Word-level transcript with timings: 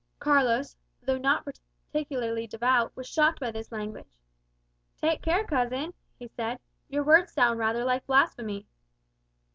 Carlos, 0.17 0.75
though 1.03 1.19
not 1.19 1.45
particularly 1.45 2.47
devout, 2.47 2.91
was 2.95 3.07
shocked 3.07 3.39
by 3.39 3.51
this 3.51 3.71
language. 3.71 4.17
"Take 4.97 5.21
care, 5.21 5.43
cousin," 5.45 5.93
he 6.17 6.27
said; 6.27 6.57
"your 6.89 7.03
words 7.03 7.31
sound 7.31 7.59
rather 7.59 7.83
like 7.83 8.07
blasphemy." 8.07 8.65